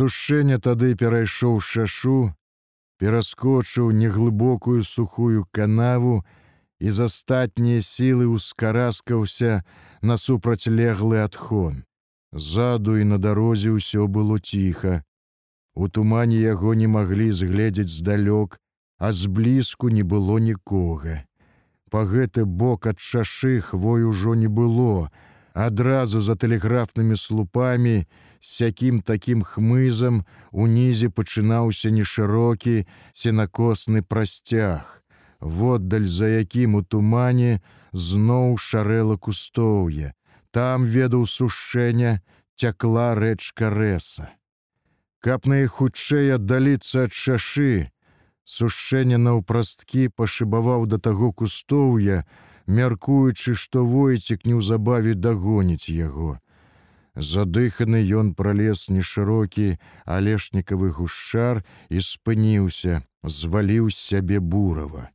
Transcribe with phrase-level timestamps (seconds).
[0.00, 2.32] Сушэнне тады перайшоў шашу,
[3.00, 6.12] пераскочыў неглыбокую сухую канаву
[6.80, 9.58] і з астатнія сілы ускараскаўся
[10.00, 11.84] на супрацьлеглы адхон.
[12.32, 15.04] Ззаду і на дарозе ўсё было ціха.
[15.76, 18.56] У тумане яго не маглі згледзець здалёк,
[18.96, 21.28] а зблізку не было нікога.
[21.92, 25.12] Па гэты бок ад шашы хвой ужо не было.
[25.52, 28.08] Адразу за тэлеграфнымі слупамі,
[28.40, 35.04] сякім такім хмызам унізе пачынаўся нешырокі сенакосны прасцяг.
[35.40, 37.60] Воддаль за якім у тумане
[37.92, 40.12] зноў шарэла кустоўе.
[40.50, 42.20] Там ведаў сушэння
[42.56, 44.28] цякла рэчка рэса.
[45.20, 47.92] Каб найхутчэй аддаліцца ад шашы,
[48.44, 52.24] сушэнне наўпрасткі пашыбаваў да таго кустоўя,
[52.66, 56.38] мяркуючы, што войцік неўзабаве дагоніць яго.
[57.16, 65.10] Задыханы ён пралез нешырокі алешнікавы гушчар і спыніўся, зваліў сябе бурава.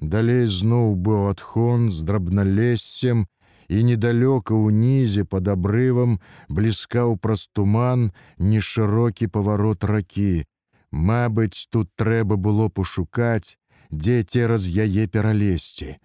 [0.00, 3.26] Далей зноў быў адхон з драбналесцем,
[3.72, 10.44] і недалёка ўнізе под абрывам бліскаў праз туман нешырокі паварот ракі.
[10.92, 13.56] Мабыць, тут трэба было пошукаць,
[13.88, 15.96] дзе цераз яе пералезці,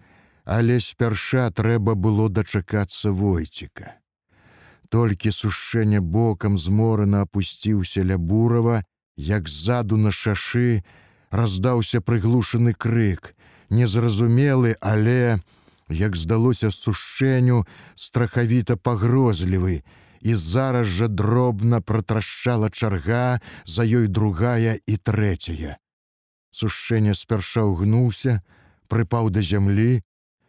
[0.44, 3.97] але спярша трэба было дачакацца войціка.
[4.88, 8.84] Толькі сушэнне бокам зморана апусціўся ля бурава,
[9.16, 10.82] як ззаду на шашы
[11.30, 13.34] раздаўся прыглушаны крык,
[13.68, 15.40] незразумелы, але,
[15.88, 19.84] як здалося сушэнню страхавіта пагрозлівы,
[20.20, 25.76] і зараз жа дробна пратрашчала чарга за ёй другая і трэцяя.
[26.50, 28.40] Сушэнне спярша ўгнуўся,
[28.88, 30.00] прыпаў да зямлі,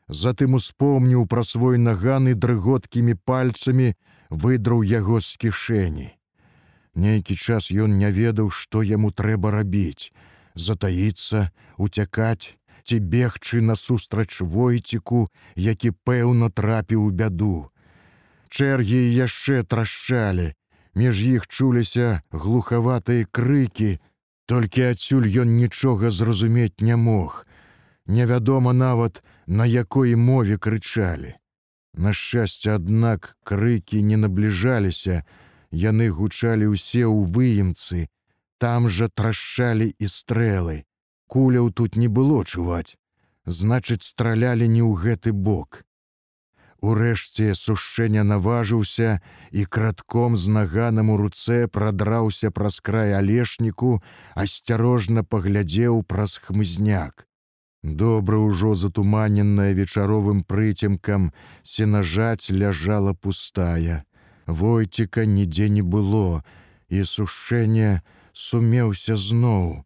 [0.10, 3.94] затым успомніў пра свой наганы дрыготкімі пальцамі
[4.30, 6.10] выдраў яго з кішэні.
[6.96, 10.12] Нейкі час ён не ведаў, што яму трэба рабіць,
[10.56, 17.70] затаіцца, уцякаць, ці бегчы насустрач войціку, які пэўна трапіў у бяду.
[18.50, 20.54] Чэргі яшчэ трашчалі,
[20.98, 24.02] між іх чуліся глухаватыя крыкі,
[24.50, 27.46] толькі адсюль ён нічога зразумець не мог.
[28.10, 31.34] Невядома нават, на якой мове крычалі.
[31.94, 35.26] На шчасце, аднак крыкі не набліжаліся,
[35.74, 38.14] яны гучалі ўсе ў выемцы,
[38.62, 40.86] там жа трашчалі і стрэлы.
[41.26, 42.94] Куляў тут не было чуваць,
[43.46, 45.82] значыць, стралялі не ў гэты бок.
[46.86, 49.18] Урэшце сушэння наважыўся
[49.52, 53.98] і кратком з наганам у руцэ прадраўся праз край алешніку,
[54.38, 57.29] асцярожна паглядзеў праз хмызняк.
[57.84, 61.32] Добра ўжо затуманенная вечаровым прыцемкам
[61.64, 64.04] сенажаць ляжала пустая.
[64.46, 66.44] Войціка нідзе не было,
[66.90, 68.02] і сушэнне
[68.34, 69.86] сумеўся зноў,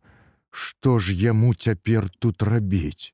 [0.53, 3.09] Што ж яму цяпер тут рабіць?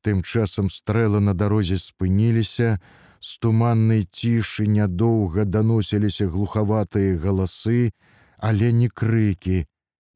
[0.00, 2.80] Тым часам стрэлы на дарозе спыніліся,
[3.20, 7.92] з туманнай цішы нядоўга даносіліся глухаватыя галасы,
[8.38, 9.66] але не крыкі.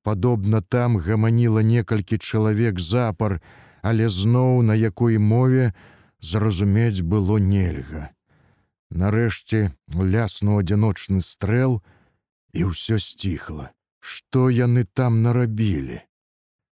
[0.02, 3.42] Падобна там гаманіла некалькі чалавек запар,
[3.82, 5.72] але зноў на якой мове
[6.22, 8.10] зразумець было нельга.
[8.90, 9.72] Нарэшце
[10.14, 11.80] ляснуў адзіночны стрэл,
[12.52, 13.72] і ўсё сціхла.
[14.00, 16.02] Што яны там нарабілі?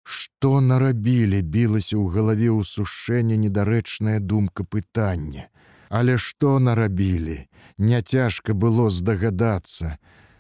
[0.03, 5.49] Што нарабілі, білася ў галаве ў сушэнне недарэчная думка пытання.
[5.89, 7.49] Але што нарабілі,
[7.79, 9.99] Няцяжка было здагадацца.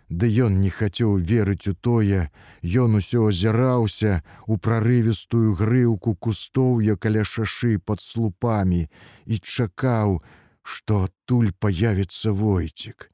[0.08, 2.30] Ды ён не хацеў верыць у тое,
[2.62, 8.88] Ён усё азіраўся у прарывістую грыўку кустоўя каля шашы пад слупамі
[9.26, 10.22] і чакаў,
[10.62, 13.10] што адтуль паявіцца войцік.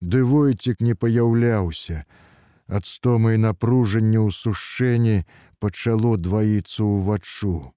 [0.00, 2.04] Ды войцік не паяўляўся.
[2.66, 5.24] Ад стомы і напружання ў сушэнні
[5.60, 7.72] пачало дваіцца ўваччу.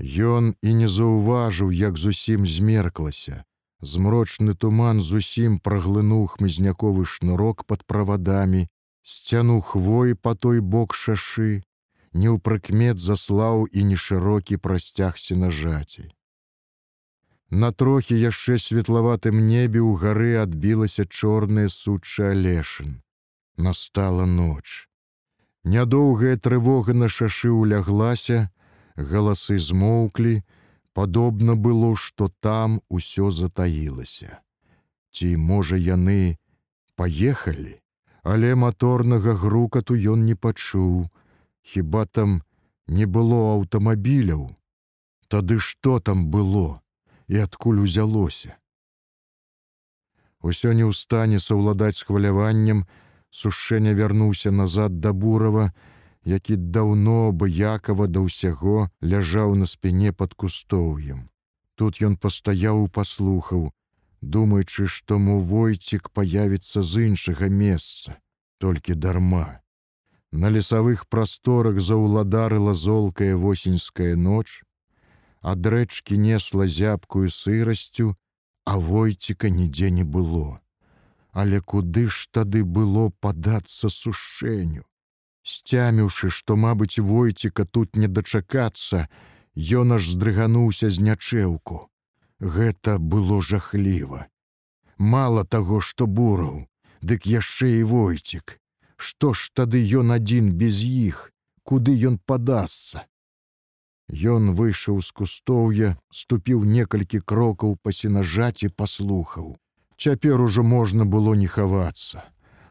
[0.00, 3.44] Ён і не заўважыў, як зусім змерклася.
[3.84, 8.62] Змрочны туман зусім праглынуў хмызняковы шнурок пад правадамі,
[9.04, 11.62] сцяну хвой па той бок шашы,
[12.14, 16.08] неўпрыкмет заслаў і нешырокі прасцягся на жаці.
[17.50, 22.96] На трохі яшчэ светлаватым небе ў гары адбілася чорная суча алешын.
[23.56, 24.88] Настала ноч.
[25.64, 28.48] Нядоўгая трывога на шашы ўляглася,
[28.96, 30.40] галасы змоўклі,
[30.94, 34.40] падобна было, што там усё затаілася.
[35.14, 36.38] Ці, можа, яны
[36.96, 37.74] паехалі,
[38.22, 41.10] але маторнага грукату ён не пачуў,
[41.64, 42.42] Хіба там
[42.86, 44.42] не было аўтамабіляў.
[45.32, 46.80] Тады што там было
[47.26, 48.52] і адкуль узялося?
[50.44, 52.84] Усё не ў стане саўладаць з хваляваннем,
[53.34, 55.72] Сушэння вярнуўся назад да бурава,
[56.24, 61.28] які даўно абыякава да ўсяго ляжаў на спіне пад кустоўем.
[61.74, 63.72] Тут ён пастаяў і паслухаў,
[64.22, 68.16] думаючы, што мо войцік паявіцца з іншага месца,
[68.58, 69.60] толькі дарма.
[70.32, 74.62] На лесавых прасторах заўладарыла золкая восеньская ноч,
[75.42, 78.16] ад рэчкі несла зябкую сырасцю,
[78.64, 80.60] а войціка нідзе не было.
[81.32, 84.84] Але куды ж тады было падацца сушэнню?
[85.44, 89.08] Сцяміўшы, што, мабыць, войціка тут не дачакацца,
[89.80, 91.88] ён аж здрыгануўся з нячэўку.
[92.40, 94.26] Гэта было жахліва.
[94.98, 96.64] Мала таго, што бураў,
[97.02, 98.58] дык яшчэ і войцік.
[98.96, 101.30] Што ж тады ён адзін без іх,
[101.62, 103.04] куды ён падасца?
[104.08, 109.56] Ён выйшаў з кустоўя, ступіў некалькі крокаў па сенажаці паслухаў.
[109.96, 112.24] Цяпер ужо можна было не хавацца.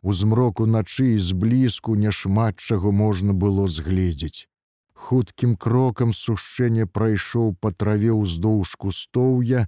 [0.03, 4.47] У змроку начы зблізку няшмат чаго можна было згледзець.
[4.93, 9.67] Хуткім крокам сушэнне прайшоў па траве ўздоўж кустоўя,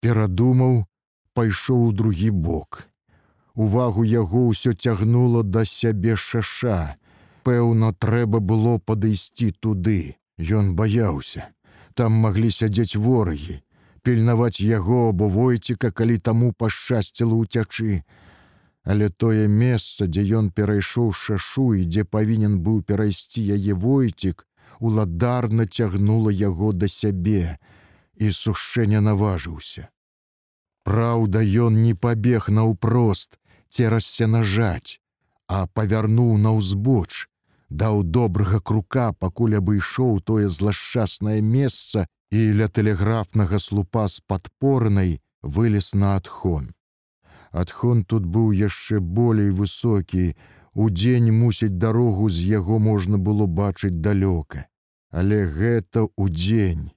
[0.00, 0.84] перадумаў,
[1.36, 2.88] пайшоў у другі бок.
[3.54, 6.96] Увагу яго ўсё цягнула да сябе шаша.
[7.44, 10.16] Пэўна, трэба было падысці туды.
[10.36, 11.52] Ён баяўся.
[11.94, 13.60] Там маглі сядзець ворагі,
[14.02, 18.04] пільнаваць яго або войціка, калі таму пашчасціла ўцячы.
[18.86, 24.46] Але тое месца, дзе ён перайшоў шашу і дзе павінен быў перайсці яе войцік,
[24.78, 27.58] уладарна цягнула яго да сябе,
[28.14, 29.88] і сушэння наважыўся.
[30.86, 33.40] Праўда, ён не пабег наўпрост
[33.74, 35.02] цераз сенажаць,
[35.48, 37.26] а павярнуў на ўзбоч,
[37.70, 45.90] даў добрага крука, пакуль абышоў тое злашчаснае месца і ля тэлеграфнага слупа з падпорнай вылез
[45.94, 46.70] на адхон.
[47.56, 50.34] Адхон тут быў яшчэ болей высокі,
[50.76, 54.66] Удзень мусіць дарогу з яго можна было бачыць далёка.
[55.08, 56.92] Але гэта ўдзень.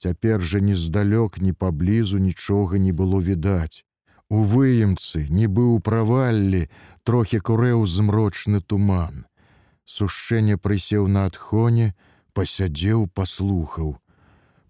[0.00, 3.84] Цяпер жа ні здалёк, ні паблізу нічога не было відаць.
[4.32, 6.62] У выемцы, нібы ў праваллі,
[7.04, 9.28] трохі курэў змрочны туман.
[9.84, 11.92] Сушэнне прысеў на адхоне,
[12.32, 13.98] пасядзеў, паслухаў.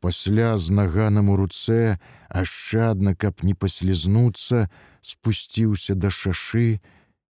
[0.00, 4.68] Пасля з наганам у руцэ, ашчадна, каб не паслізнуцца,
[5.04, 6.80] спусціўся да шашы,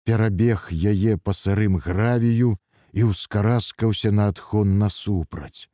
[0.05, 2.57] перабег яе па сырым гравію
[2.93, 5.69] і ўскараскаўся на адхон насупраць.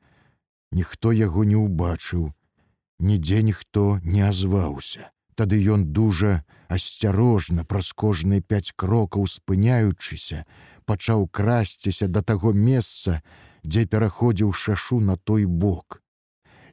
[0.73, 2.31] Ніхто яго не ўбачыў,
[2.99, 5.11] нідзе ніхто не азваўся.
[5.39, 10.45] Тады ён дужа асцярожна праз кожныя пяць крокаў спыняючыся,
[10.91, 13.23] пачаў красціся да таго месца,
[13.65, 16.03] дзе пераходзіў шашу на той бок.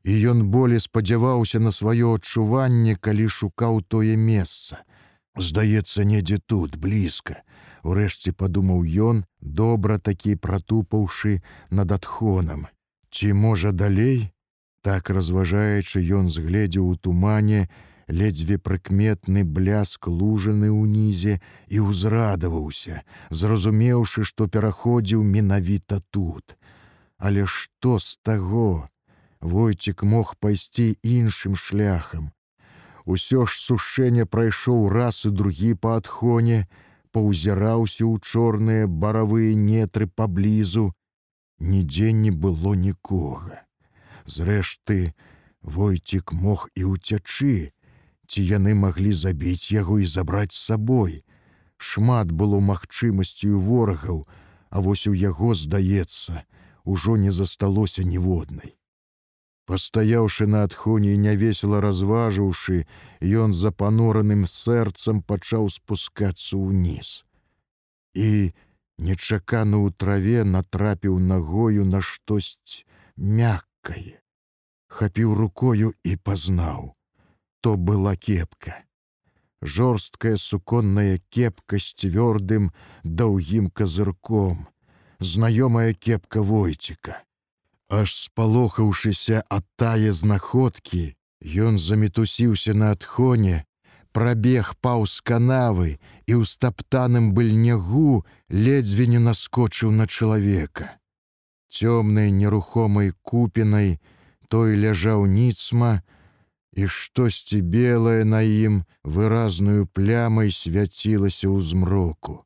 [0.07, 4.79] І ён болей спадзяваўся на сваё адчуванне, калі шукаў тое месца.
[5.35, 7.43] Здаецца, недзе тут блізка.
[7.83, 12.65] Урэшце падумаў ён, добра такі пратупаўшы над адхонам.
[13.11, 14.31] Ці можа далей?
[14.81, 17.67] Так разважаючы, ён згледзеў у тумане,
[18.07, 26.55] ледзьве прыкметны бляск лужаны ўнізе і ўзрадаваўся, зразумеўшы, што пераходзіў менавіта тут.
[27.19, 28.87] Але што з таго?
[29.41, 32.31] Войцік мог пайсці іншым шляхам.
[33.05, 36.67] Усё ж сушэнне прайшоў раз і другі па адхоне,
[37.11, 40.91] паўзіраўся ў чорныя баравыя нетры паблізу.
[41.59, 43.63] Нідзе не было нікога.
[44.25, 45.13] Зрэшты,
[45.61, 47.71] Войцік мог і ўцячы,
[48.27, 51.23] ці яны маглі забіць яго і забраць з сабой.
[51.77, 54.27] Шмат было магчымасцю ворагаў,
[54.69, 56.43] а вось у яго, здаецца,
[56.83, 58.77] ужо не засталося ніводнай.
[59.67, 62.87] Пастаяўшы на адхоне і нявесела разважыўшы,
[63.43, 67.23] ён за панораным сэрцам пачаў спускацца ўніз.
[68.15, 68.55] І
[68.97, 72.85] нечакана ў траве натрапіў нагою на штось
[73.17, 74.23] мяккае,
[74.87, 76.97] хапіў рукою і пазнаў
[77.67, 78.85] то была кепка.
[79.61, 82.71] Жорсткая суконная кепка з цвёрдым
[83.03, 84.69] даўгім казырком,
[85.19, 87.26] знаёмая кепка войціка.
[87.89, 91.15] Аж спалохаўшыся ад тае знаходкі,
[91.67, 93.63] ён замітусіўся на адхоне,
[94.11, 95.95] прабег паўз канавы
[96.27, 100.99] і ў стаптаным быльнягу ледзьве не наскочыў на чалавека.
[101.71, 103.99] Цёмнай нерухомай купінай
[104.51, 106.01] той ляжаў ніцма,
[106.77, 112.43] і штосьці белае на ім выразную плямай свяцілася ў змроку.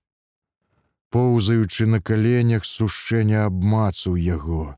[1.12, 4.78] Поўзаючы на каленях сушэння абмацаў яго,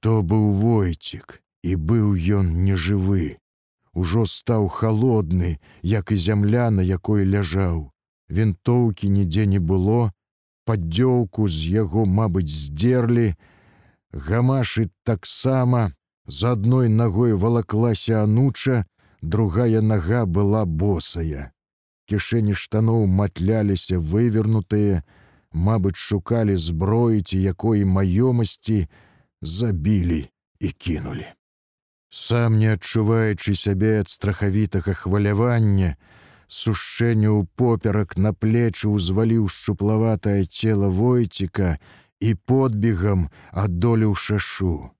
[0.00, 3.38] то быў войцік, і быў ён нежывы.
[3.96, 7.90] Ужо стаў халодны, як і зямля, на якой ляжаў.
[8.28, 10.12] Вінтоўкі нідзе не было,
[10.66, 13.34] паддзёўку з яго, мабыць, здзерлі,
[14.12, 15.92] гамашы таксама
[16.26, 18.84] з адной нагой валаклася ануча,
[19.22, 21.52] другая нага была босая.
[22.06, 25.02] Кішэні штаноў матляліся вывернутыя,
[25.52, 28.86] мабыць, шукалі зброі ці якой маёмасці,
[29.42, 30.28] забілі
[30.60, 31.26] і кінулі.
[32.10, 35.96] Сам не адчуваючы сябе ад страхавітага хвалявання,
[36.48, 41.76] сушэння ў поперак на плечы ўзваліў шчуплаватае цела войціка
[42.20, 44.90] і подбегам адолеў шашу.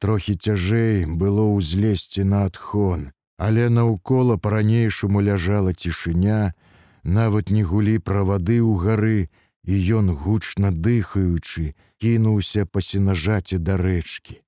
[0.00, 6.56] Трохі цяжэй было ўзлезці на адхон, але наўкола па-ранейшаму ляжала цішыня,
[7.04, 9.20] нават не гулі правады ў гары,
[9.64, 14.40] і ён гучна дыхаючы кінуўся па сенажаце да рэчкі.